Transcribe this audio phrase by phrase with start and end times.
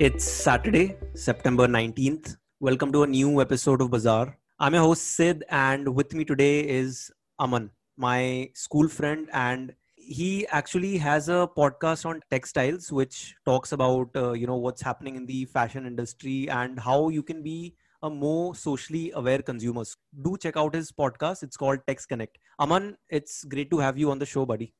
[0.00, 2.36] It's Saturday, September 19th.
[2.60, 4.38] Welcome to a new episode of Bazaar.
[4.60, 7.10] I'm your host Sid, and with me today is
[7.40, 14.10] Aman, my school friend, and he actually has a podcast on textiles, which talks about
[14.14, 18.08] uh, you know what's happening in the fashion industry and how you can be a
[18.08, 19.82] more socially aware consumer.
[20.22, 21.42] Do check out his podcast.
[21.42, 22.38] It's called text Connect.
[22.60, 24.72] Aman, it's great to have you on the show, buddy.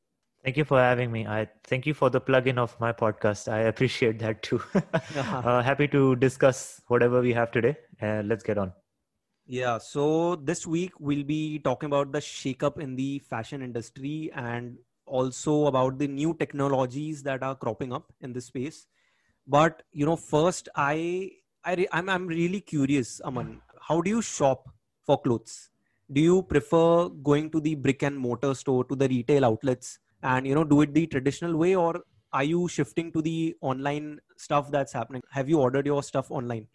[0.49, 1.27] Thank you for having me.
[1.27, 3.53] I thank you for the plug-in of my podcast.
[3.53, 4.63] I appreciate that too.
[5.15, 7.77] uh, happy to discuss whatever we have today.
[8.01, 8.73] Uh, let's get on.
[9.47, 9.77] Yeah.
[9.77, 15.67] So this week we'll be talking about the shakeup in the fashion industry and also
[15.67, 18.87] about the new technologies that are cropping up in this space.
[19.47, 21.31] But you know, first I
[21.63, 23.61] I re- I'm I'm really curious, Aman.
[23.83, 24.71] How do you shop
[25.05, 25.69] for clothes?
[26.11, 29.99] Do you prefer going to the brick and mortar store to the retail outlets?
[30.23, 32.03] And you know do it the traditional way or
[32.33, 35.23] are you shifting to the online stuff that's happening?
[35.31, 36.67] Have you ordered your stuff online?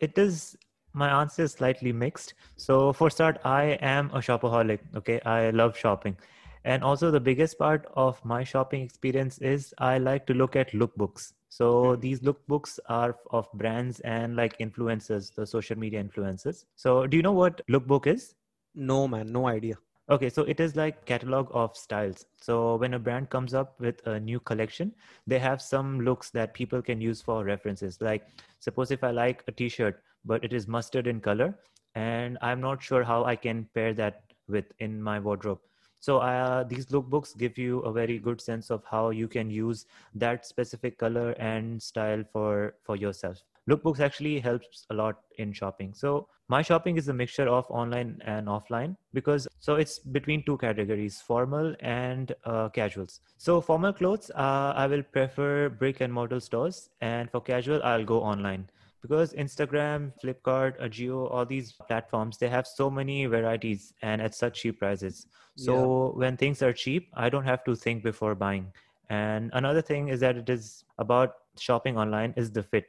[0.00, 0.56] It is
[0.92, 2.34] my answer is slightly mixed.
[2.56, 5.20] So for start i am a shopaholic okay?
[5.20, 6.16] I love shopping.
[6.64, 10.72] And also the biggest part of my shopping experience is i like to look at
[10.72, 11.32] lookbooks.
[11.48, 12.00] So mm-hmm.
[12.00, 16.64] these lookbooks are of brands and like influencers the social media influencers.
[16.74, 18.34] So do you know what lookbook is?
[18.74, 19.32] No man.
[19.32, 19.76] No idea
[20.08, 22.26] Okay, so it is like catalog of styles.
[22.40, 24.92] So when a brand comes up with a new collection,
[25.26, 28.00] they have some looks that people can use for references.
[28.00, 28.28] Like
[28.60, 31.58] suppose if I like a t-shirt, but it is mustard in color,
[31.96, 35.58] and I'm not sure how I can pair that with in my wardrobe.
[35.98, 39.86] So uh, these lookbooks give you a very good sense of how you can use
[40.14, 45.92] that specific color and style for for yourself lookbooks actually helps a lot in shopping.
[45.94, 50.56] So my shopping is a mixture of online and offline because so it's between two
[50.58, 53.20] categories formal and uh, casuals.
[53.38, 58.04] So formal clothes uh, i will prefer brick and mortar stores and for casual i'll
[58.04, 58.68] go online
[59.02, 64.60] because instagram flipkart Ajio, all these platforms they have so many varieties and at such
[64.62, 65.26] cheap prices.
[65.56, 66.18] So yeah.
[66.18, 68.72] when things are cheap i don't have to think before buying.
[69.08, 72.86] And another thing is that it is about shopping online is the fit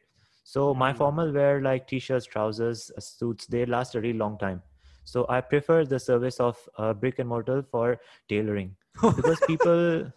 [0.47, 0.97] so my hmm.
[0.97, 4.61] formal wear like t-shirts, trousers, uh, suits, they last a really long time.
[5.03, 7.97] So I prefer the service of uh, brick and mortar for
[8.29, 8.73] tailoring
[9.17, 10.09] because people,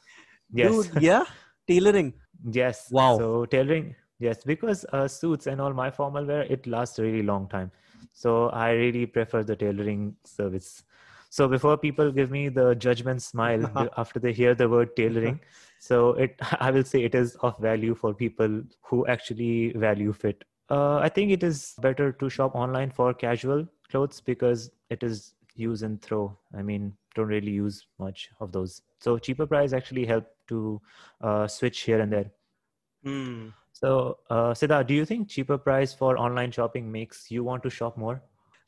[0.53, 1.25] yes, Dude, yeah,
[1.67, 2.15] tailoring,
[2.49, 3.19] yes, wow.
[3.19, 7.25] So tailoring, yes, because uh, suits and all my formal wear it lasts a really
[7.25, 7.73] long time.
[8.13, 10.85] So I really prefer the tailoring service.
[11.29, 15.41] So before people give me the judgment smile after they hear the word tailoring,
[15.81, 20.45] so it I will say it is of value for people who actually value fit.
[20.69, 25.35] Uh, I think it is better to shop online for casual clothes because it is
[25.57, 26.37] use and throw.
[26.57, 28.83] I mean, don't really use much of those.
[29.01, 30.81] So cheaper price actually help to
[31.21, 32.31] uh, switch here and there.
[33.05, 33.53] Mm.
[33.73, 37.71] So, uh, Siddha, do you think cheaper price for online shopping makes you want to
[37.71, 38.23] shop more?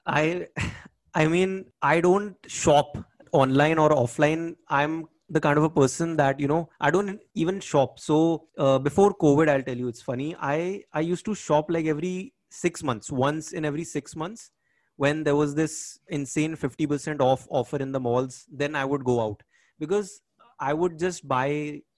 [0.06, 0.48] I
[1.14, 2.96] I mean, I don't shop
[3.32, 4.56] online or offline.
[4.68, 7.98] I'm the kind of a person that you know i don't even shop.
[7.98, 10.36] So uh, before covid i'll tell you it's funny.
[10.38, 14.50] I i used to shop like every 6 months once in every 6 months
[14.96, 19.20] when there was this insane 50% off offer in the malls then i would go
[19.22, 19.42] out.
[19.78, 20.20] Because
[20.60, 21.48] i would just buy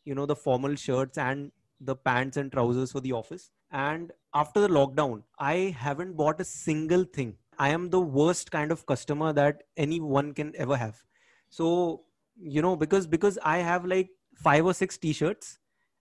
[0.04, 3.50] you know the formal shirts and the pants and trousers for the office.
[3.72, 5.56] And after the lockdown i
[5.86, 7.36] haven't bought a single thing.
[7.58, 11.02] I am the worst kind of customer that anyone can ever have.
[11.50, 12.03] So,
[12.36, 15.58] you know, because because I have like five or six t-shirts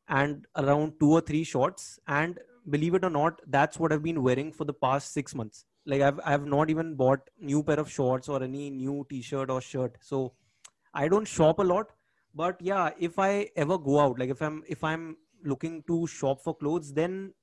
[0.07, 1.99] and around two or three shorts.
[2.07, 2.39] And
[2.69, 5.65] believe it or not that's what i've been wearing for the past six months.
[5.85, 9.61] Like i've i've not even bought new pair of shorts or any new t-shirt or
[9.61, 9.97] shirt.
[10.01, 10.33] So
[10.93, 11.87] i don't shop a lot.
[12.35, 16.41] But yeah if i ever go out like if i'm if i'm looking to shop
[16.41, 17.33] for clothes then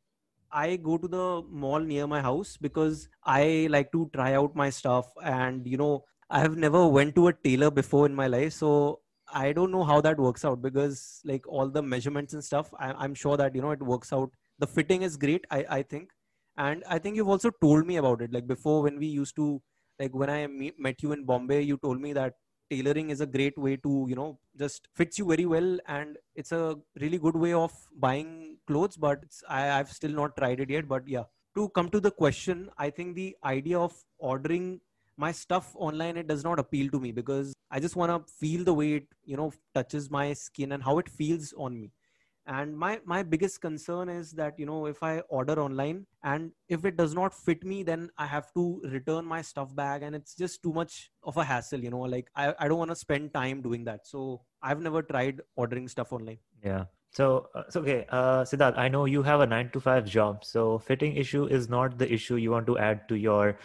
[0.52, 4.70] I go to the mall near my house because I like to try out my
[4.70, 5.12] stuff.
[5.22, 9.00] And you know I have never went to a tailor before in my life so
[9.32, 13.05] I don't know how that works out because like all the measurements and stuff I,
[13.05, 14.31] am sure that you know it works out.
[14.58, 16.10] The fitting is great I, I think.
[16.56, 18.32] And I think you've also told me about it.
[18.32, 19.62] Like before when we used to
[19.99, 20.46] like when I
[20.78, 22.34] met you in Bombay you told me that
[22.70, 26.52] tailoring is a great way to you know just fits you very well and it's
[26.52, 30.87] a really good way of buying clothes but I, i've still not tried it yet.
[30.88, 31.25] But yeah
[31.56, 34.81] to come to the question i think the idea of ordering
[35.25, 38.64] my stuff online it does not appeal to me because i just want to feel
[38.64, 41.90] the way it you know touches my skin and how it feels on me.
[42.46, 45.99] And my my biggest concern is that you know if i order online
[46.31, 48.64] and if it does not fit me then i have to
[48.94, 52.31] return my stuff bag and it's just too much of a hassle you know like
[52.34, 54.06] i, I don't want to spend time doing that.
[54.06, 56.38] So i've never tried ordering stuff online.
[56.64, 60.04] Yeah So, uh, so okay, uh, Siddharth, I know you have a nine to five
[60.04, 60.44] job.
[60.44, 63.58] So, fitting issue is not the issue you want to add to your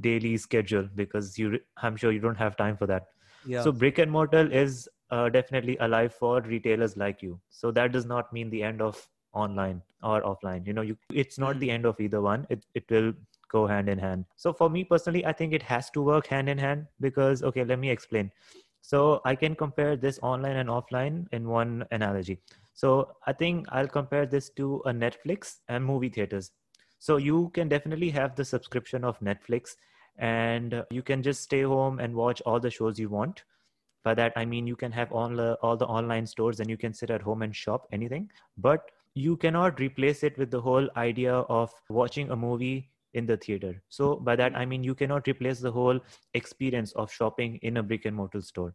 [0.00, 3.08] daily schedule because you, I'm sure you don't have time for that.
[3.44, 3.62] Yeah.
[3.62, 7.40] So, brick and mortar is uh, definitely alive for retailers like you.
[7.50, 10.66] So, that does not mean the end of online or offline.
[10.66, 11.60] You know, you it's not Mm.
[11.60, 12.46] the end of either one.
[12.50, 13.12] It it will
[13.50, 14.26] go hand in hand.
[14.36, 17.64] So, for me personally, I think it has to work hand in hand because okay,
[17.64, 18.30] let me explain.
[18.82, 22.40] So, I can compare this online and offline in one analogy.
[22.74, 26.52] So I think I'll compare this to a Netflix and movie theaters.
[26.98, 29.76] So you can definitely have the subscription of Netflix
[30.18, 33.44] and you can just stay home and watch all the shows you want.
[34.04, 36.76] By that I mean you can have all the all the online stores and you
[36.76, 38.30] can sit at home and shop anything.
[38.56, 43.36] But you cannot replace it with the whole idea of watching a movie in the
[43.36, 43.82] theater.
[43.88, 46.00] So by that I mean you cannot replace the whole
[46.34, 48.74] experience of shopping in a brick and mortar store.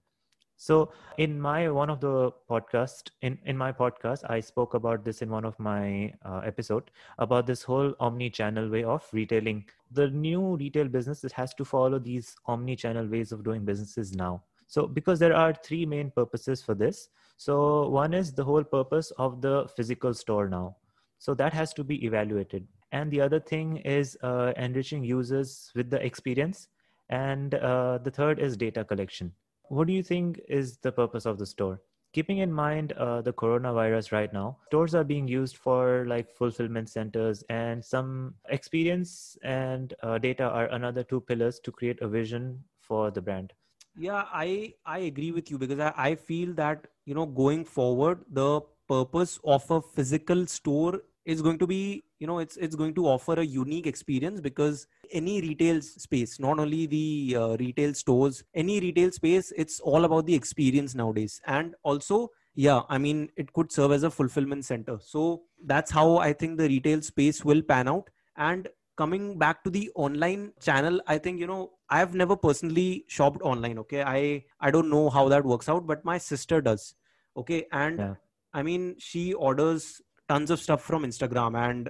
[0.59, 5.21] So in my one of the podcast in in my podcast, I spoke about this
[5.21, 6.89] in one of my uh, episode
[7.19, 9.65] about this whole omni-channel way of retailing.
[9.91, 14.43] The new retail business has to follow these omni-channel ways of doing businesses now.
[14.65, 17.09] So because there are three main purposes for this.
[17.37, 20.75] So one is the whole purpose of the physical store now.
[21.19, 22.67] So that has to be evaluated.
[22.91, 26.67] And the other thing is uh, enriching users with the experience.
[27.09, 29.31] And uh, the third is data collection.
[29.69, 31.81] What do you think is the purpose of the store?
[32.13, 36.89] Keeping in mind uh, the coronavirus right now stores are being used for like fulfillment
[36.89, 42.63] centers and some experience and uh, data are another two pillars to create a vision
[42.79, 43.53] for the brand.
[43.99, 48.23] Yeah i i agree with you because I, I feel that you know going forward
[48.31, 51.01] the purpose of a physical store
[51.33, 54.87] is going to be you know it's it's going to offer a unique experience because
[55.11, 60.25] any retail space not only the uh, retail stores any retail space it's all about
[60.25, 61.41] the experience nowadays.
[61.45, 64.97] And also yeah i mean it could serve as a fulfillment center.
[65.01, 68.09] So that's how i think the retail space will pan out.
[68.37, 73.41] And coming back to the online channel i think you know i've never personally shopped
[73.43, 74.01] online okay?
[74.03, 76.95] I i don't know how that works out but my sister does
[77.35, 77.65] okay?
[77.71, 78.15] And Yeah.
[78.53, 81.57] i mean she orders tons of stuff from instagram.
[81.57, 81.89] And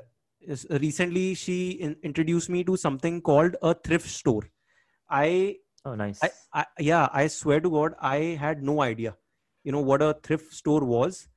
[0.69, 4.49] recently she in, introduced me to something called a thrift store.
[5.09, 6.21] I oh nice.
[6.21, 9.15] I, I yeah i swear to god i had no idea
[9.63, 11.27] you know what a thrift store was.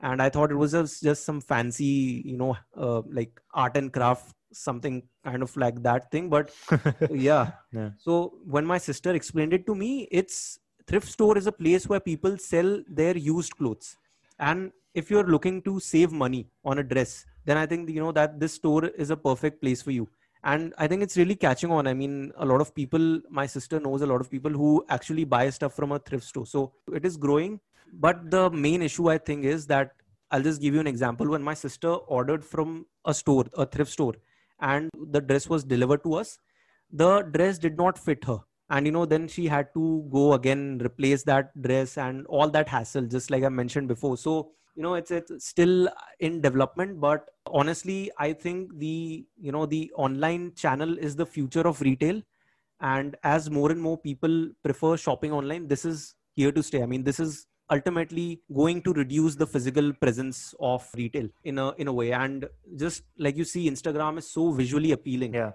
[0.00, 3.92] And i thought it was just, just some fancy you know uh, like art and
[3.92, 6.30] craft something kind of like that thing.
[6.30, 6.50] But
[7.10, 7.50] yeah.
[7.72, 7.90] Yeah.
[7.98, 12.00] so when my sister explained it to me it's thrift store is a place where
[12.00, 13.96] people sell their used clothes
[14.38, 18.12] and if you're looking to save money on a dress then i think you know
[18.12, 20.08] that this store is a perfect place for you.
[20.44, 21.86] And i think it's really catching on.
[21.88, 25.24] I mean a lot of people my sister knows a lot of people who actually
[25.24, 26.46] buy stuff from a thrift store.
[26.46, 27.60] So it is growing.
[27.92, 29.92] But the main issue i think is that
[30.30, 31.28] i'll just give you an example.
[31.28, 34.14] When my sister ordered from a store a thrift store
[34.60, 36.38] and the dress was delivered to us
[36.90, 38.38] the dress did not fit her
[38.70, 42.68] and you know then she had to go again replace that dress and all that
[42.68, 44.16] hassle just like i mentioned before.
[44.16, 45.88] So you know it's it's still
[46.20, 51.66] in development but honestly i think the you know the online channel is the future
[51.66, 52.22] of retail.
[52.80, 56.82] And as more and more people prefer shopping online this is here to stay.
[56.82, 61.72] I mean this is ultimately going to reduce the physical presence of retail in a
[61.72, 62.12] in a way.
[62.12, 62.46] And
[62.76, 65.34] just like you see instagram is so visually appealing.
[65.34, 65.52] Yeah.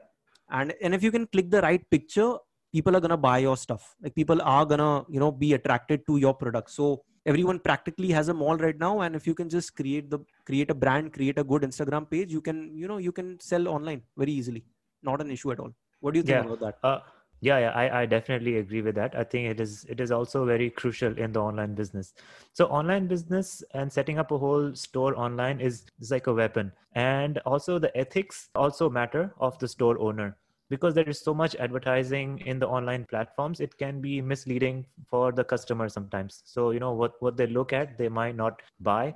[0.50, 2.34] And and if you can click the right picture
[2.74, 3.96] people are gonna buy your stuff.
[4.02, 6.72] Like people are gonna you know be attracted to your product.
[6.72, 10.20] So everyone practically has a mall right now and if you can just create the
[10.46, 13.68] create a brand create a good instagram page you can you know you can sell
[13.68, 14.64] online very easily.
[15.04, 15.74] Not an issue at all.
[16.00, 16.46] What do you think Yeah.
[16.46, 16.78] about that?
[16.84, 17.00] Uh,
[17.42, 19.16] yeah yeah I, I definitely agree with that.
[19.16, 22.14] I think it is it is also very crucial in the online business.
[22.54, 26.72] So online business and setting up a whole store online is, is like a weapon.
[26.94, 30.38] And also the ethics also matter of the store owner
[30.70, 35.32] because there is so much advertising in the online platforms it can be misleading for
[35.32, 36.42] the customer sometimes.
[36.46, 39.14] So you know what what they look at they might not buy.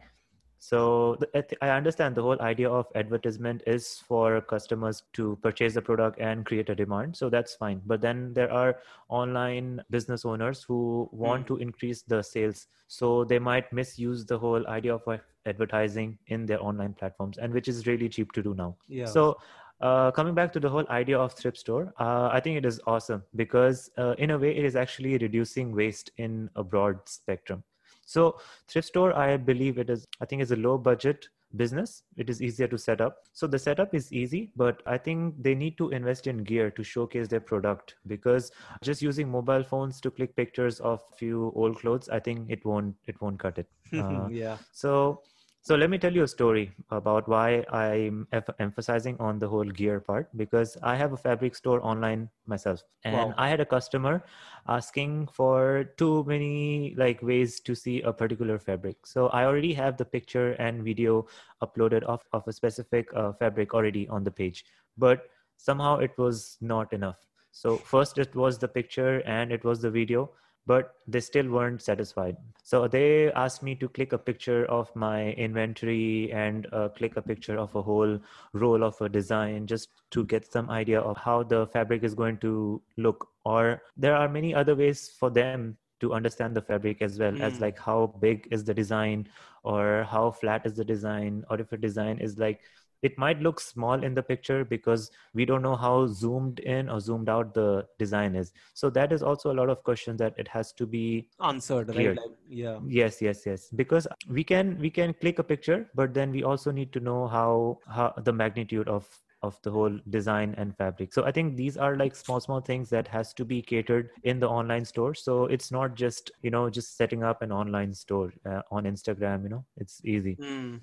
[0.60, 1.18] So
[1.62, 6.48] i understand the whole idea of advertisement is for customers to purchase the product and
[6.48, 7.82] create a demand so that's fine.
[7.86, 11.56] But then there are online business owners who want hmm.
[11.56, 16.62] to increase the sales so they might misuse the whole idea of advertising in their
[16.64, 18.76] online platforms and which is really cheap to do now.
[18.88, 19.06] Yeah.
[19.06, 19.38] So
[19.82, 22.80] uh, coming back to the whole idea of thrift store, uh, I think it is
[22.88, 27.64] awesome because uh, in a way it is actually reducing waste in a broad spectrum.
[28.06, 30.06] So thrift store, I believe it is.
[30.22, 32.04] I think is a low budget business.
[32.18, 33.18] It is easier to set up.
[33.34, 36.84] So the setup is easy, but I think they need to invest in gear to
[36.84, 42.10] showcase their product because just using mobile phones to click pictures of few old clothes,
[42.10, 43.68] I think it won't it won't cut it.
[43.98, 45.22] Uh, yeah so
[45.68, 49.66] So let me tell you a story about why I'm em- emphasizing on the whole
[49.66, 53.34] gear part because I have a fabric store online myself, and Wow.
[53.38, 54.24] I had a customer
[54.70, 59.06] asking for too many like ways to see a particular fabric.
[59.06, 61.28] So I already have the picture and video
[61.62, 64.64] uploaded of of a specific uh, fabric already on the page,
[64.98, 67.28] but somehow it was not enough.
[67.52, 70.30] So first it was the picture and it was the video,
[70.68, 72.38] but they still weren't satisfied.
[72.64, 77.22] So they asked me to click a picture of my inventory and uh, click a
[77.22, 78.20] picture of a whole
[78.54, 82.38] roll of a design just to get some idea of how the fabric is going
[82.40, 83.30] to look.
[83.46, 87.54] Or there are many other ways for them to understand the fabric as well as
[87.54, 87.62] Mm.
[87.62, 89.28] like how big is the design
[89.64, 92.60] or how flat is the design or if a design is like
[93.04, 97.00] it might look small in the picture because we don't know how zoomed in or
[97.00, 98.54] zoomed out the design is.
[98.74, 102.10] So that is also a lot of questions that it has to be Answered, right?
[102.10, 102.80] Like, yeah.
[102.88, 103.70] yes yes yes.
[103.76, 107.28] Because we can we can click a picture but then we also need to know
[107.28, 109.08] how how the magnitude of
[109.44, 111.14] of the whole design and fabric.
[111.14, 114.40] So i think these are like small small things that has to be catered in
[114.40, 115.14] the online store.
[115.14, 119.44] So it's not just you know just setting up an online store uh, on instagram
[119.44, 119.66] you know?
[119.78, 120.34] It's easy.
[120.34, 120.78] Hmm.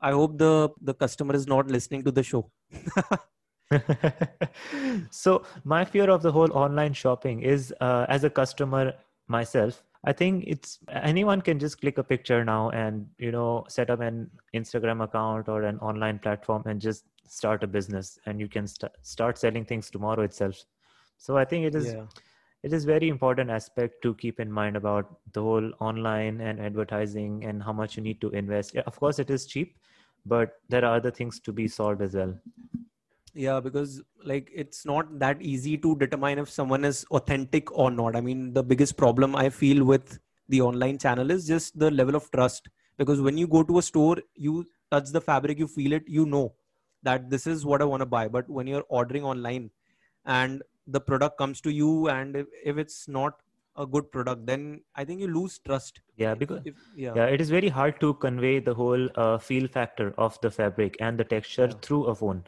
[0.00, 2.50] I hope the the customer is not listening to the show.
[5.10, 8.94] so my fear of the whole online shopping is uh, as a customer
[9.28, 13.90] myself i think it's anyone can just click a picture now and you know set
[13.90, 18.48] up an instagram account or an online platform and just start a business and you
[18.48, 20.64] can st- start selling things tomorrow itself
[21.18, 22.04] so i think it is yeah.
[22.66, 27.44] It is very important aspect to keep in mind about the whole online and advertising
[27.44, 28.76] and how much you need to invest.
[28.76, 29.76] Of course it is cheap
[30.34, 32.34] but there are other things to be solved as well.
[33.34, 38.16] Yeah because like it's not that easy to determine if someone is authentic or not.
[38.16, 40.18] I mean the biggest problem i feel with
[40.48, 42.68] the online channel is just the level of trust.
[42.98, 46.26] Because when you go to a store you touch the fabric you feel it you
[46.26, 46.46] know
[47.04, 48.26] that this is what i want to buy.
[48.26, 49.70] But when you're ordering online
[50.24, 53.40] and the product comes to you and if, if it's not
[53.76, 57.40] a good product then i think you lose trust yeah because if- yeah yeah it
[57.40, 61.24] is very hard to convey the whole uh, feel factor of the fabric and the
[61.24, 61.80] texture Yeah.
[61.82, 62.44] through a phone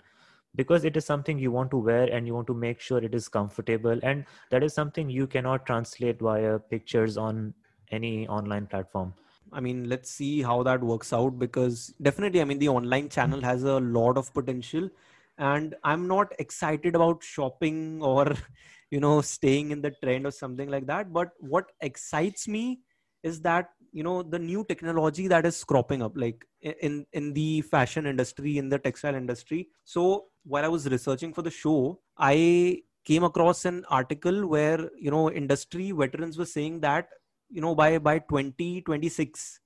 [0.54, 3.14] because it is something you want to wear and you want to make sure it
[3.14, 7.54] is comfortable and that is something you cannot translate via pictures on
[7.90, 9.12] any online platform
[9.50, 13.40] I mean, let's see how that works out because definitely, I mean, the online channel
[13.40, 14.90] has a lot of potential.
[15.38, 18.34] And I'm not excited about shopping or,
[18.90, 21.12] you know, staying in the trend or something like that.
[21.12, 22.80] But what excites me
[23.22, 27.62] is that, you know, the new technology that is cropping up, like in, in the
[27.62, 29.68] fashion industry, in the textile industry.
[29.84, 35.10] So while I was researching for the show, I came across an article where, you
[35.10, 37.08] know, industry veterans were saying that
[37.50, 39.60] you know by by 2026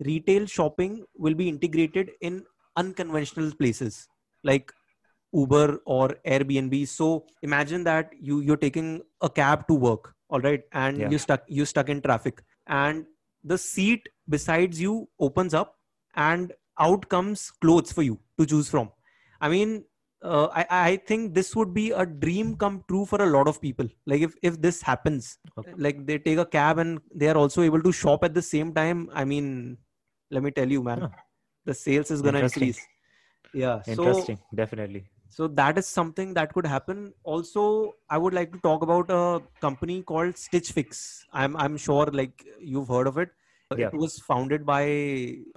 [0.00, 2.44] retail shopping will be integrated in
[2.76, 4.08] unconventional places
[4.44, 4.72] like
[5.32, 6.86] uber or airbnb.
[6.88, 11.08] So imagine that you you're taking a cab to work all right and Yeah.
[11.10, 12.42] you're stuck you're stuck in traffic.
[12.66, 13.06] And
[13.44, 15.78] the seat besides you opens up
[16.14, 18.90] and out comes clothes for you to choose from.
[19.40, 19.84] I mean
[20.22, 23.60] uh, I, I think this would be a dream come true for a lot of
[23.60, 23.88] people.
[24.06, 25.74] Like if, if this happens Okay.
[25.76, 28.72] like they take a cab and they are also able to shop at the same
[28.74, 29.76] time i mean
[30.30, 31.06] let me tell you man
[31.64, 32.88] the sales is going to increase
[33.54, 35.04] yeah so interesting definitely.
[35.28, 37.12] so that is something that could happen.
[37.24, 41.24] Also i would like to talk about a company called stitch fix.
[41.32, 43.30] I'm i'm sure like you've heard of it.
[43.76, 43.86] Yeah.
[43.86, 44.82] it was founded by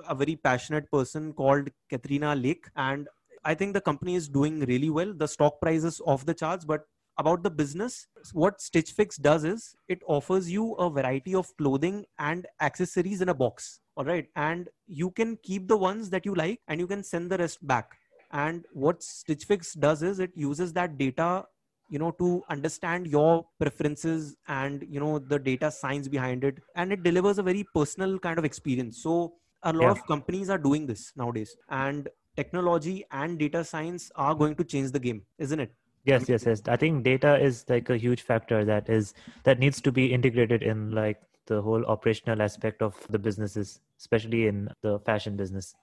[0.08, 3.10] a very passionate person called katrina lake and
[3.44, 5.14] i think the company is doing really well.
[5.14, 6.86] The stock price is off the charts but
[7.18, 12.06] about the business what stitch fix does is it offers you a variety of clothing
[12.20, 14.28] and accessories in a box all right?
[14.36, 17.66] And you can keep the ones that you like and you can send the rest
[17.66, 17.98] back.
[18.32, 21.46] And what stitch fix does is it uses that data
[21.88, 26.58] you know to understand your preferences and you know the data science behind it.
[26.76, 29.02] And it delivers a very personal kind of experience.
[29.02, 29.92] So a lot Yeah.
[29.92, 31.56] of companies are doing this nowadays.
[31.70, 35.74] And technology and data science are going to change the game isn't it
[36.06, 36.62] yes yes yes.
[36.68, 40.64] I think data is like a huge factor that is that needs to be integrated
[40.64, 45.74] in like the whole operational aspect of the businesses especially in the fashion business.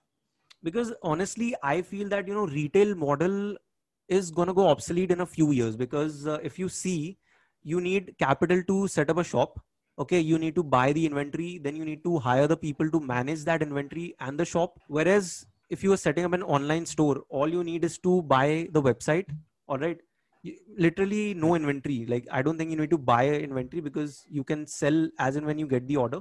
[0.62, 3.56] Because honestly i feel that you know retail model
[4.08, 7.18] is going to go obsolete in a few years because uh, if you see
[7.62, 9.60] you need capital to set up a shop
[9.98, 10.20] okay?
[10.20, 13.44] You need to buy the inventory then you need to hire the people to manage
[13.44, 14.78] that inventory and the shop.
[14.88, 18.68] Whereas if you are setting up an online store all you need is to buy
[18.72, 19.28] the website
[19.68, 20.00] all right
[20.76, 22.06] literally no inventory.
[22.06, 25.46] Like i don't think you need to buy inventory because you can sell as and
[25.46, 26.20] when you get the order.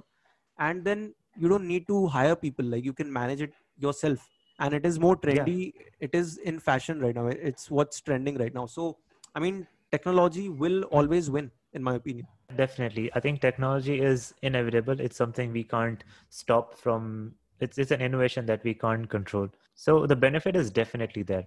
[0.59, 2.65] And then you don't need to hire people.
[2.65, 4.29] Like you can manage it yourself.
[4.59, 5.73] And it is more trendy.
[5.99, 7.27] It is in fashion right now.
[7.27, 8.65] It's what's trending right now.
[8.65, 8.97] So
[9.33, 12.27] i mean technology will always win in my opinion.
[12.55, 13.09] Definitely.
[13.15, 14.99] I think technology is inevitable.
[14.99, 19.47] It's something we can't stop from it's, it's an innovation that we can't control.
[19.75, 21.45] So the benefit is definitely there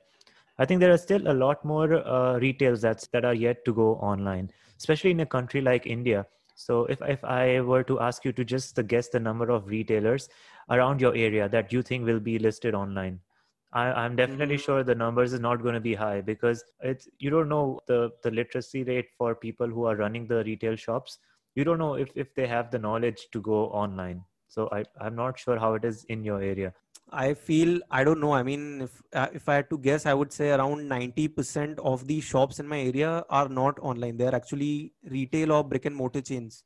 [0.58, 3.74] i think there are still a lot more uh, retails that's that are yet to
[3.74, 8.24] go online especially in a country like india so if, if i were to ask
[8.24, 10.28] you to just guess the number of retailers
[10.70, 13.20] around your area that you think will be listed online
[13.74, 14.62] I, am definitely mm-hmm.
[14.62, 18.12] sure the numbers is not going to be high because it's you don't know the
[18.22, 21.18] the literacy rate for people who are running the retail shops.
[21.56, 24.22] You don't know if if they have the knowledge to go online.
[24.48, 26.72] So I I'm not sure how it is in your area.
[27.10, 28.32] I feel I don't know.
[28.32, 31.78] I mean, if uh, if I had to guess, I would say around ninety percent
[31.78, 34.16] of the shops in my area are not online.
[34.16, 36.64] They are actually retail or brick and mortar chains.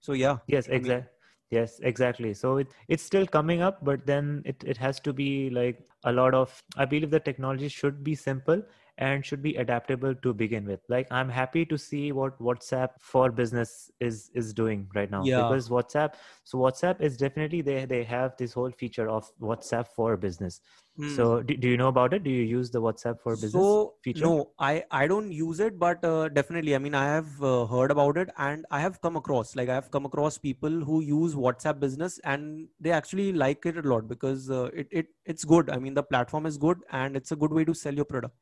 [0.00, 0.38] So yeah.
[0.46, 1.06] Yes, exactly
[1.50, 5.50] yes exactly so it, it's still coming up but then it, it has to be
[5.50, 8.62] like a lot of i believe the technology should be simple
[9.00, 10.80] and should be adaptable to begin with.
[10.88, 15.42] Like i'm happy to see what whatsapp for business is is doing right now yeah.
[15.42, 16.14] because whatsapp
[16.44, 20.60] so whatsapp is definitely they they have this whole feature of whatsapp for business.
[20.98, 21.16] Mm.
[21.16, 22.24] so do, do you know about it?
[22.24, 24.24] Do you use the whatsapp for business so, feature?
[24.24, 27.92] no i i don't use it but uh, definitely i mean i have uh, heard
[27.94, 31.36] about it and i have come across like i have come across people who use
[31.44, 35.70] whatsapp business and they actually like it a lot because uh, it, it it's good.
[35.70, 38.34] I mean the platform is good and it's a good way to sell your product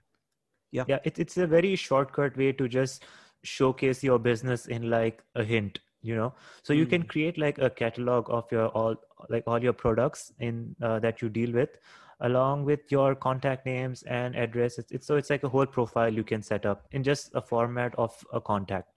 [0.70, 0.84] yeah.
[0.86, 3.04] Yeah it, it's a very shortcut way to just
[3.42, 6.32] showcase your business in like a hint you know?
[6.62, 7.08] So you can hmm.
[7.08, 8.94] create like a catalog of your all
[9.28, 11.70] like all your products in uh, that you deal with
[12.20, 16.12] along with your contact names and address it's, it's so it's like a whole profile
[16.12, 18.88] you can set up in just a format of a contact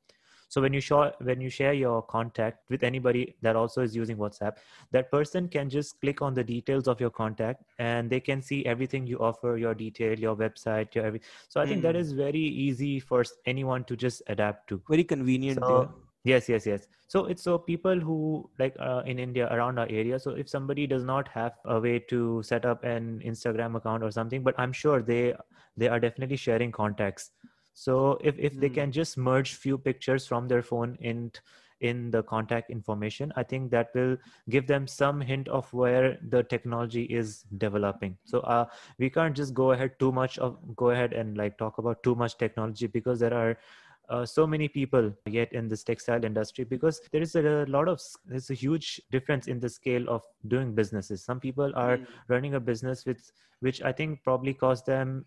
[0.52, 4.18] so when you show when you share your contact with anybody that also is using
[4.18, 4.58] whatsapp
[4.92, 8.66] that person can just click on the details of your contact and they can see
[8.66, 11.70] everything you offer your detail your website your every so i mm.
[11.70, 12.18] think that hmm.
[12.18, 17.26] very easy for anyone to just adapt to very convenient so, yes yes yes so
[17.26, 18.18] it's so people who
[18.60, 21.98] like uh, in india around our area so if somebody does not have a way
[21.98, 25.34] to set up an instagram account or something but i'm sure they
[25.78, 27.32] they are definitely sharing contacts
[27.74, 28.76] so if, if they hmm.
[28.76, 31.32] can just merge few pictures from their phone in
[31.82, 34.16] in the contact information i think that will
[34.50, 38.66] give them some hint of where the technology is developing so uh,
[39.00, 42.16] we can't just go ahead too much of go ahead and like talk about too
[42.16, 43.58] much technology because there are
[44.10, 48.02] uh, so many people yet in this textile industry because there is a, lot of
[48.26, 52.06] there's a huge difference in the scale of doing businesses some people are mm.
[52.28, 53.32] running a business with
[53.62, 55.26] which i think probably cost them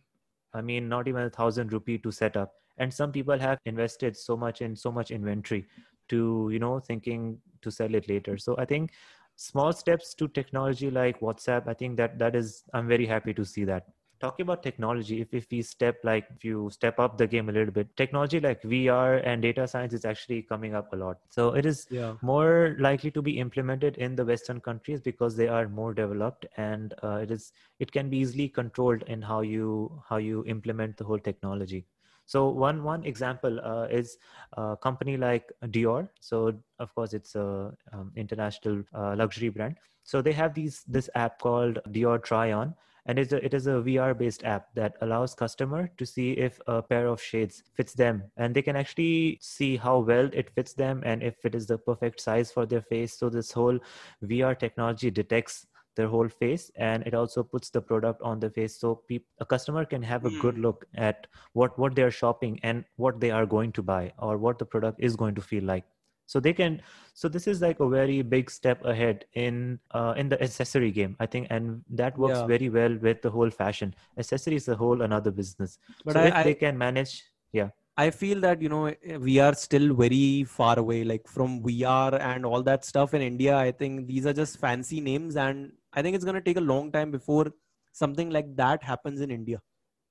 [0.54, 2.52] I mean, not even a thousand rupee to set up.
[2.78, 5.66] And some people have invested so much in so much inventory
[6.08, 8.38] to, you know, thinking to sell it later.
[8.38, 8.92] So I think
[9.36, 13.44] small steps to technology like WhatsApp, I think that that is, I'm very happy to
[13.44, 13.86] see that
[14.24, 17.52] talking about technology if, if we step like if you step up the game a
[17.52, 21.18] little bit technology like vr and data science is actually coming up a lot.
[21.28, 22.14] So it is yeah.
[22.22, 26.94] more likely to be implemented in the western countries because they are more developed and
[27.02, 31.04] uh, it is it can be easily controlled in how you how you implement the
[31.04, 31.84] whole technology.
[32.26, 34.16] So one one example uh, is
[34.54, 36.08] a company like dior.
[36.20, 39.76] So of course it's a um, international uh, luxury brand.
[40.04, 42.74] So they have these this app called dior try on
[43.06, 46.60] and it's a, it is a vr based app that allows customer to see if
[46.66, 48.22] a pair of shades fits them.
[48.36, 51.78] And they can actually see how well it fits them and if it is the
[51.78, 53.18] perfect size for their face.
[53.18, 53.78] So this whole
[54.24, 58.76] vr technology detects their whole face and it also puts the product on the face.
[58.76, 60.40] So pe- a customer can have a mm.
[60.40, 64.38] good look at what what they're shopping and what they are going to buy or
[64.38, 65.84] what the product is going to feel like
[66.26, 66.80] so they can
[67.12, 71.16] so this is like a very big step ahead in uh, in the accessory game
[71.20, 72.46] i think and that works yeah.
[72.46, 73.94] very well with the whole fashion.
[74.18, 75.78] Accessory is a whole another business.
[76.04, 77.68] But so I, if I, they can manage yeah.
[77.96, 82.44] I feel that you know we are still very far away like from vr and
[82.44, 86.16] all that stuff in india i think these are just fancy names and i think
[86.16, 87.52] it's going to take a long time before
[87.92, 89.60] something like that happens in india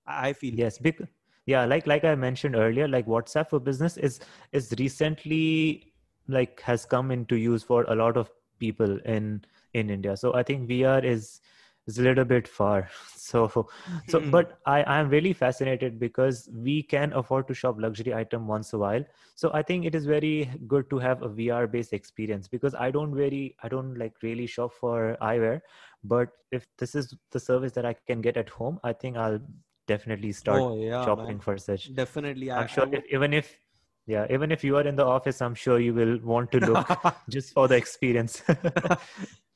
[0.08, 0.54] i feel.
[0.54, 1.08] Yes because
[1.46, 4.22] yeah like like i mentioned earlier like whatsapp for business is
[4.54, 5.93] is recently
[6.28, 10.16] like has come into use for a lot of people in in india.
[10.18, 11.42] So i think vr is
[11.88, 12.90] is a little bit far.
[13.24, 13.68] So
[14.10, 14.32] so hmm.
[14.32, 18.78] but i i'm really fascinated because we can afford to shop luxury item once a
[18.78, 19.06] while.
[19.36, 22.92] So i think it is very good to have a vr based experience because i
[22.98, 25.62] don't really i don't like really shop for eyewear.
[26.04, 29.40] But if this is the service that i can get at home i think i'll
[29.88, 31.40] definitely start oh, yeah, shopping man.
[31.40, 31.94] for such.
[31.96, 33.58] Definitely i'm sure I, if, even if
[34.06, 36.88] yeah even if you are in the office i'm sure you will want to look
[37.30, 38.44] just for the experience.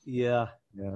[0.07, 0.47] Yeah.
[0.73, 0.95] Yeah.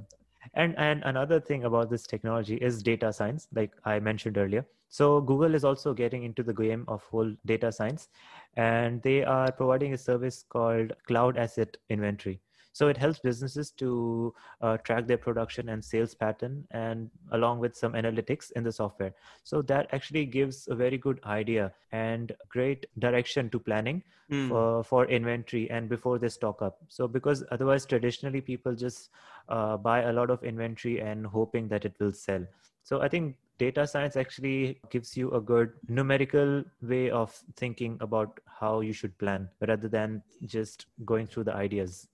[0.56, 4.66] And and another thing about this technology is data science like i mentioned earlier.
[4.90, 8.08] So google is also getting into the game of whole data science
[8.56, 12.40] and they are providing a service called cloud asset inventory
[12.74, 17.76] so it helps businesses to uh, track their production and sales pattern and along with
[17.76, 19.14] some analytics in the software.
[19.44, 24.48] So that actually gives a very good idea and great direction to planning mm.
[24.48, 26.78] for, for inventory and before they stock up.
[26.88, 29.10] So because otherwise traditionally people just
[29.50, 32.46] uh, buy a lot of inventory and hoping that it will sell.
[32.84, 38.40] So i think data science actually gives you a good numerical way of thinking about
[38.60, 42.08] how you should plan rather than just going through the ideas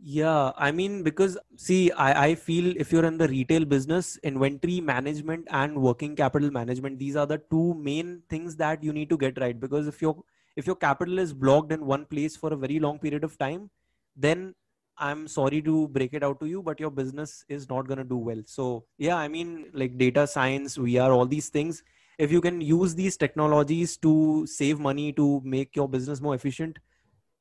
[0.00, 4.80] yeah, I mean, because see, I, I feel if you're in the retail business, inventory
[4.80, 9.18] management and working capital management, these are the two main things that you need to
[9.18, 9.58] get right.
[9.58, 10.22] Because if your
[10.56, 13.70] if your capital is blocked in one place for a very long period of time,
[14.16, 14.54] then
[14.98, 18.16] I'm sorry to break it out to you, but your business is not gonna do
[18.16, 18.42] well.
[18.46, 21.82] So yeah, I mean, like data science, VR, all these things.
[22.18, 26.78] If you can use these technologies to save money to make your business more efficient,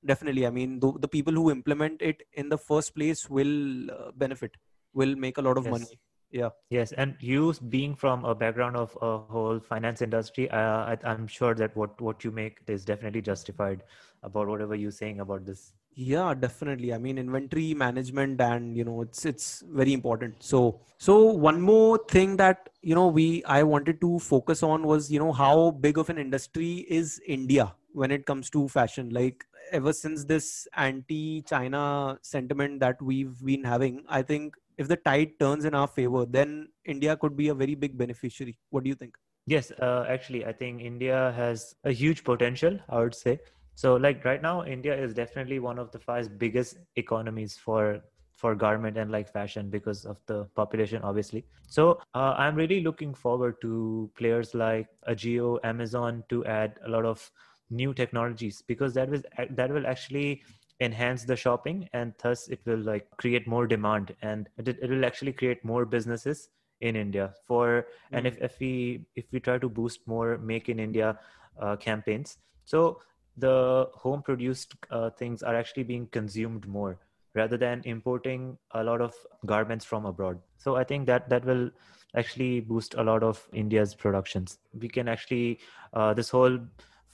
[0.07, 0.47] definitely.
[0.47, 4.57] I mean the, the people who implement it in the first place will uh, benefit
[4.93, 5.71] will make a lot of yes.
[5.71, 5.99] money.
[6.31, 6.49] Yeah.
[6.69, 11.25] Yes and you being from a background of a whole finance industry uh, I, i'm
[11.25, 13.83] sure that what what you make is definitely justified
[14.23, 15.73] about whatever you're saying about this.
[15.93, 16.93] Yeah definitely.
[16.93, 20.43] I mean inventory management and you know it's it's very important.
[20.43, 25.11] So so one more thing that you know we i wanted to focus on was
[25.11, 27.65] you know how big of an industry is india
[27.97, 34.03] when it comes to fashion like ever since this anti-China sentiment that we've been having,
[34.07, 37.75] I think if the tide turns in our favor, then India could be a very
[37.75, 38.57] big beneficiary.
[38.69, 39.15] What do you think?
[39.45, 42.79] Yes, uh, actually, I think India has a huge potential.
[42.89, 43.39] I would say
[43.75, 43.95] so.
[43.95, 48.01] Like right now, India is definitely one of the five biggest economies for
[48.35, 53.11] for garment and like fashion because of the population obviously so uh, i'm really looking
[53.11, 57.31] forward to players like Ajio, amazon to add a lot of
[57.69, 60.41] new technologies because that will that will actually
[60.79, 65.05] enhance the shopping and thus it will like create more demand and it, it will
[65.05, 66.49] actually create more businesses
[66.81, 68.15] in india for mm-hmm.
[68.15, 68.45] and if, mm.
[68.45, 71.17] if we if we try to boost more make in india
[71.59, 73.01] uh, campaigns so
[73.37, 76.97] the home produced uh, things are actually being consumed more
[77.33, 79.13] rather than importing a lot of
[79.45, 81.69] garments from abroad so i think that that will
[82.15, 85.59] actually boost a lot of india's productions we can actually
[85.93, 86.59] uh, this whole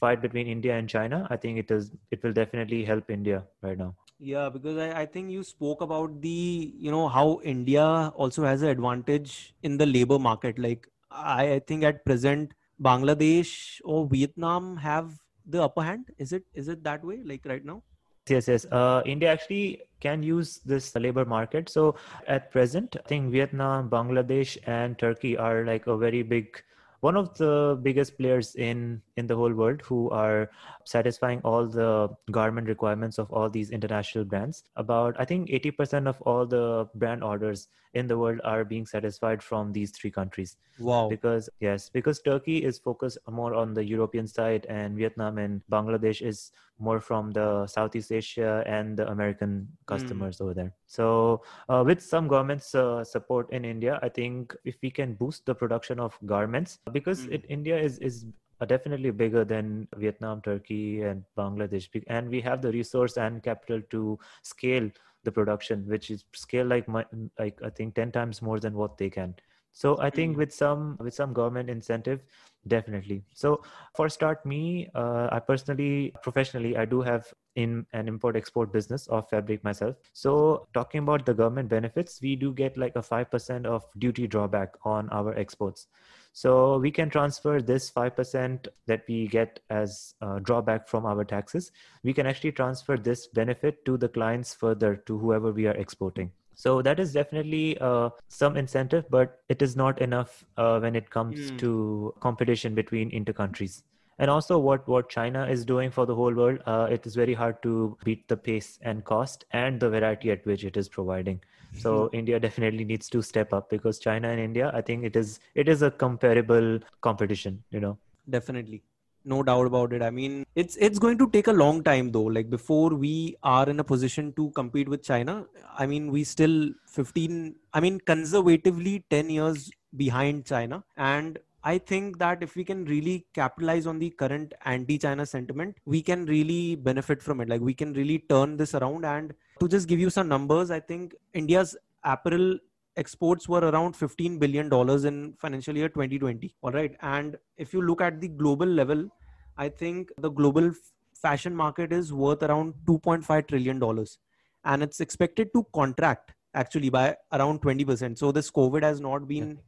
[0.03, 3.77] fight between India and China, I think it is it will definitely help India right
[3.83, 3.93] now.
[4.31, 7.85] Yeah, because I, I think you spoke about the you know how India
[8.15, 10.59] also has an advantage in the labor market.
[10.67, 16.13] Like I, I think at present Bangladesh or Vietnam have the upper hand.
[16.17, 17.19] Is it is it that way?
[17.33, 17.81] Like right now?
[18.29, 18.65] Yes, yes.
[18.71, 21.69] Uh, India actually can use this labor market.
[21.69, 26.63] So at present, I think Vietnam, Bangladesh, and Turkey are like a very big
[27.03, 30.49] one of the biggest players in in the whole world who are
[30.85, 34.63] satisfying all the garment requirements of all these international brands.
[34.77, 39.43] About i think 80% of all the brand orders in the world are being satisfied
[39.43, 40.55] from these three countries.
[40.79, 41.09] Wow.
[41.09, 46.25] Because yes because turkey is focused more on the european side and vietnam and bangladesh
[46.33, 50.41] is more from the southeast asia and the american customers mm.
[50.41, 54.89] over there so uh, with some government's uh, support in india i think if we
[54.89, 57.33] can boost the production of garments because mm.
[57.33, 58.25] it, india is is
[58.65, 61.89] definitely bigger than Vietnam, Turkey, and Bangladesh.
[62.07, 64.89] And we have the resource and capital to scale
[65.23, 67.05] the production which is scale like my,
[67.39, 69.33] like i think 10 times more than what they can
[69.73, 70.39] so i think mm.
[70.39, 72.21] with some with some government incentive
[72.67, 73.62] definitely so
[73.95, 79.07] for start me uh, i personally professionally i do have in an import export business
[79.07, 83.65] of fabric myself so talking about the government benefits we do get like a 5%
[83.65, 85.88] of duty drawback on our exports
[86.33, 91.71] so we can transfer this 5% that we get as drawback from our taxes.
[92.03, 96.31] We can actually transfer this benefit to the clients further to whoever we are exporting.
[96.55, 101.09] So that is definitely uh, some incentive, but it is not enough uh, when it
[101.09, 101.57] comes mm.
[101.59, 103.83] to competition between inter countries
[104.19, 107.33] and also what what china is doing for the whole world uh, it is very
[107.33, 111.41] hard to beat the pace and cost and the variety at which it is providing.
[111.75, 115.39] So india definitely needs to step up because china and india i think it is
[115.55, 117.97] it is a comparable competition you know.
[118.29, 118.83] Definitely
[119.25, 122.29] no doubt about it i mean it's it's going to take a long time though
[122.38, 125.45] like before we are in a position to compete with china
[125.77, 132.19] i mean we still 15 i mean conservatively 10 years behind china and I think
[132.19, 137.21] that if we can really capitalize on the current anti-China sentiment, we can really benefit
[137.23, 137.47] from it.
[137.47, 139.05] Like we can really turn this around.
[139.05, 142.57] And to just give you some numbers, I think India's apparel
[142.95, 146.95] exports were around 15 billion dollars in financial year 2020 all right?
[147.01, 149.10] And if you look at the global level
[149.58, 150.75] i think the global f-
[151.15, 154.17] fashion market is worth around 2.5 trillion dollars.
[154.65, 159.60] And it's expected to contract actually by around 20% so this covid has not been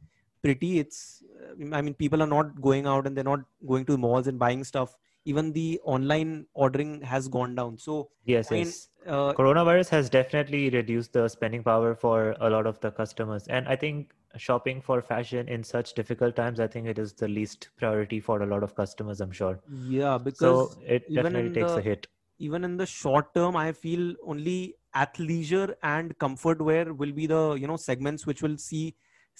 [0.42, 0.78] pretty.
[0.78, 4.26] It's uh, i mean people are not going out and they're not going to malls
[4.28, 7.78] and buying stuff even the online ordering has gone down.
[7.78, 8.88] So yes I mean, yes.
[9.06, 13.46] uh, coronavirus has definitely reduced the spending power for a lot of the customers.
[13.48, 17.28] And i think shopping for fashion in such difficult times i think it is the
[17.28, 19.60] least priority for a lot of customers i'm sure.
[19.68, 22.06] Yeah because so it definitely takes the- a hit.
[22.46, 24.56] even in the short term i feel only
[25.02, 28.82] athleisure and comfort wear will be the you know segments which will see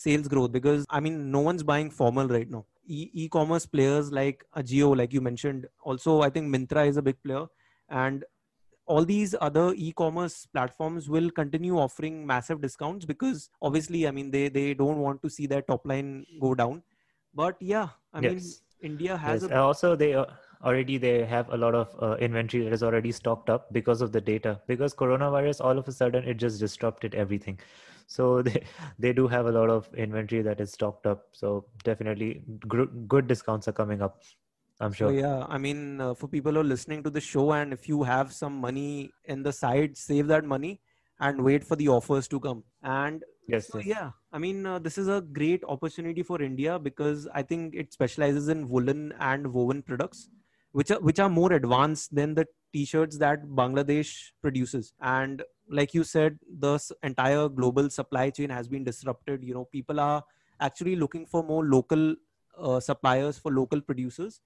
[0.05, 4.45] sales growth because i mean no one's buying formal right now e- e-commerce players like
[4.57, 5.67] Ajio like you mentioned.
[5.83, 7.47] Also i think Myntra is a big player.
[7.89, 8.25] And
[8.87, 14.49] all these other e-commerce platforms will continue offering massive discounts because obviously i mean they
[14.49, 16.83] they don't want to see their top line go down.
[17.35, 18.41] But yeah i mean
[18.83, 19.51] india has yes.
[19.51, 20.25] a also they uh,
[20.65, 24.13] already they have a lot of uh, inventory that is already stocked up because of
[24.13, 24.61] the data.
[24.67, 27.59] Because coronavirus all of a sudden it just disrupted everything.
[28.07, 28.65] So they
[28.99, 31.29] they do have a lot of inventory that is stocked up.
[31.33, 34.23] So definitely gr- good discounts are coming up
[34.81, 35.11] i'm So sure.
[35.11, 38.03] yeah, I mean, uh, for people who are listening to the show, and if you
[38.03, 40.81] have some money in the side, save that money
[41.21, 42.65] and wait for the offers to come.
[42.83, 43.87] And yes, so yes.
[43.87, 47.93] yeah, I mean, uh, this is a great opportunity for India because I think it
[47.93, 50.29] specializes in woolen and woven products,
[50.79, 54.11] which are which are more advanced than the t-shirts that Bangladesh
[54.43, 54.93] produces.
[55.01, 59.45] And like you said, the entire global supply chain has been disrupted.
[59.45, 60.23] You know, people are
[60.61, 62.15] actually looking for more local
[62.59, 64.41] uh, suppliers for local producers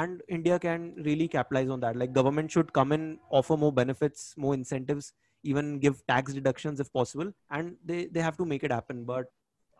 [0.00, 4.34] and india can really capitalize on that like government should come in offer more benefits
[4.36, 8.72] more incentives even give tax deductions if possible and they they have to make it
[8.72, 9.26] happen but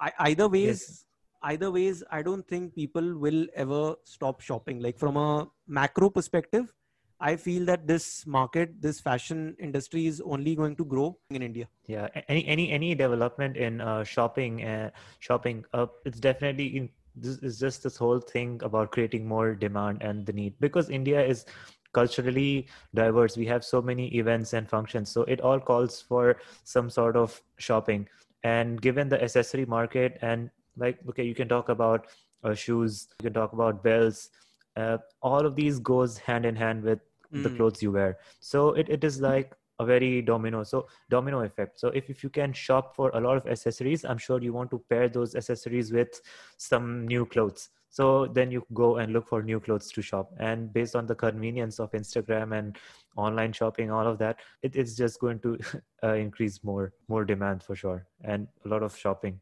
[0.01, 1.05] I, either ways Yes.
[1.51, 4.81] Either ways i don't think people will ever stop shopping.
[4.81, 6.73] Like from a macro perspective
[7.21, 11.69] i feel that this market this fashion industry is only going to grow in india.
[11.87, 17.39] Yeah any any any development in uh, shopping uh, shopping uh, it's definitely in this
[17.39, 20.55] is just this whole thing about creating more demand and the need.
[20.61, 21.47] Because india is
[21.95, 23.37] culturally diverse.
[23.37, 25.11] We have so many events and functions.
[25.11, 28.09] So it all calls for some sort of shopping.
[28.43, 32.07] And given the accessory market and like okay you can talk about
[32.45, 34.31] uh, shoes you can talk about belts
[34.77, 37.01] uh, all of these goes hand in hand with
[37.33, 37.57] the Mm.
[37.57, 38.19] clothes you wear.
[38.41, 41.81] So it, it is like a very domino so domino effect.
[41.81, 44.71] So if, if you can shop for a lot of accessories i'm sure you want
[44.71, 46.21] to pair those accessories with
[46.57, 47.71] some new clothes.
[47.91, 50.33] So then you go and look for new clothes to shop.
[50.39, 52.77] And based on the convenience of instagram and
[53.17, 55.59] online shopping all of that it is just going to
[56.05, 58.07] uh, increase more more demand for sure.
[58.23, 59.41] And a lot of shopping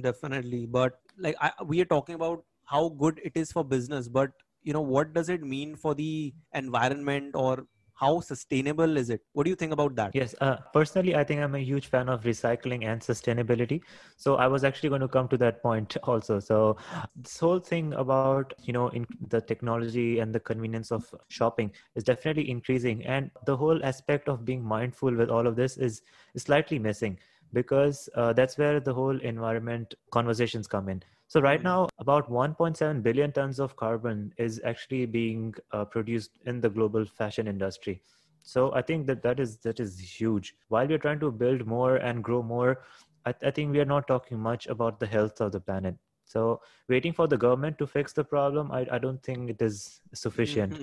[0.00, 0.66] definitely.
[0.66, 4.30] But like I, we are talking about how good it is for business but
[4.62, 9.20] you know what does it mean for the environment or how sustainable is it?
[9.32, 10.10] What do you think about that?
[10.12, 13.80] Yes, uh, personally, I think I'm a huge fan of recycling and sustainability.
[14.16, 16.40] So I was actually going to come to that point also.
[16.40, 16.78] So
[17.14, 22.02] this whole thing about you know in the technology and the convenience of shopping is
[22.02, 26.02] definitely increasing, and the whole aspect of being mindful with all of this is,
[26.34, 27.18] is slightly missing
[27.52, 31.02] because uh, that's where the whole environment conversations come in.
[31.28, 31.64] So right Mm.
[31.64, 37.04] now, about 1.7 billion tons of carbon is actually being uh, produced in the global
[37.04, 38.02] fashion industry
[38.44, 41.96] so i think that that is that is huge while we're trying to build more
[41.96, 42.80] and grow more
[43.24, 45.96] I, I think we are not talking much about the health of the planet
[46.32, 50.00] so waiting for the government to fix the problem i, I don't think it is
[50.14, 50.78] sufficient.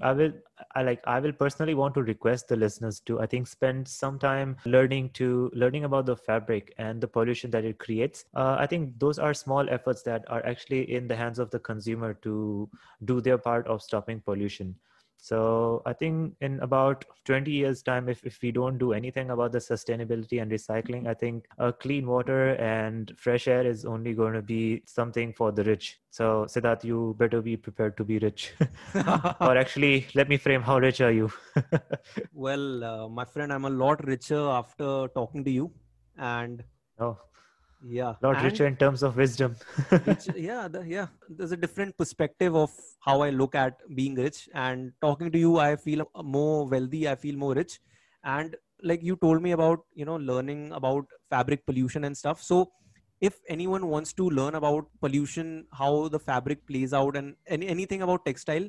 [0.00, 0.32] I will
[0.74, 4.18] i like i will personally want to request the listeners to i think spend some
[4.18, 8.24] time learning to learning about the fabric and the pollution that it creates.
[8.34, 11.58] Uh, i think those are small efforts that are actually in the hands of the
[11.70, 12.68] consumer to
[13.04, 14.74] do their part of stopping pollution
[15.24, 19.52] so I think in about 20 years' time, if, if we don't do anything about
[19.52, 24.34] the sustainability and recycling, I think uh, clean water and fresh air is only going
[24.34, 25.98] to be something for the rich.
[26.10, 28.52] So Siddharth, you better be prepared to be rich.
[29.40, 31.32] or actually, let me frame how rich are you?
[32.32, 35.70] well uh, my friend i'm a lot richer after talking to you
[36.18, 36.62] and
[36.98, 37.16] oh,
[37.86, 38.14] yeah.
[38.22, 39.56] A lot and richer in terms of wisdom.
[40.34, 41.06] yeah the, yeah.
[41.28, 42.70] There's a different perspective of
[43.00, 44.48] how i look at being rich.
[44.54, 47.80] And talking to you i feel more wealthy i feel more rich.
[48.24, 52.42] And like you told me about you know learning about fabric pollution and stuff.
[52.42, 52.70] So
[53.20, 58.02] if anyone wants to learn about pollution how the fabric plays out and any, anything
[58.02, 58.68] about textile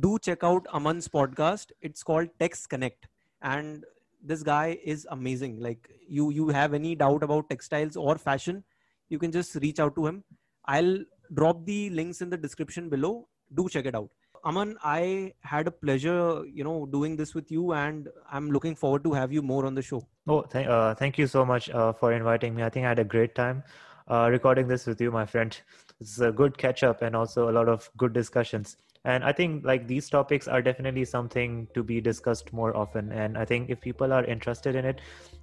[0.00, 1.72] do check out aman's podcast.
[1.80, 3.08] It's called TexConnect.
[3.42, 3.84] And
[4.22, 5.60] this guy is amazing.
[5.60, 8.64] Like you, you have any doubt about textiles or fashion,
[9.08, 10.24] you can just reach out to him.
[10.66, 10.98] I'll
[11.34, 13.28] drop the links in the description below.
[13.54, 14.10] Do check it out.
[14.44, 19.04] Aman, I had a pleasure, you know, doing this with you, and I'm looking forward
[19.04, 20.06] to have you more on the show.
[20.26, 22.64] Oh, uh, thank you so much uh, for inviting me.
[22.64, 23.62] I think I had a great time
[24.08, 25.56] uh, recording this with you, my friend.
[26.00, 28.76] It's a good catch up and also a lot of good discussions.
[29.04, 33.10] And I think like these topics are definitely something to be discussed more often.
[33.10, 35.00] And I think if people are interested in it,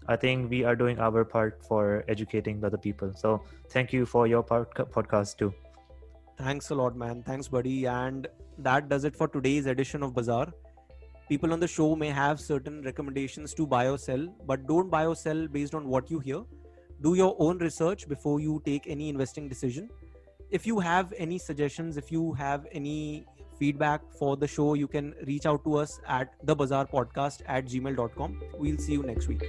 [0.08, 3.14] I think we are doing our part for educating other people.
[3.14, 5.54] So thank you for your part- podcast too.
[6.38, 7.22] Thanks a lot, man.
[7.22, 7.86] Thanks, buddy.
[7.86, 8.28] And
[8.60, 10.54] that does it for today's edition of Bazaar.
[11.28, 15.06] People on the show may have certain recommendations to buy or sell, but don't buy
[15.06, 16.44] or sell based on what you hear.
[17.02, 19.90] Do your own research before you take any investing decision.
[20.50, 23.26] If you have any suggestions, if you have any
[23.60, 28.42] feedback for the show, you can reach out to us at the podcast at gmail.com.
[28.58, 29.44] We'll see you next week.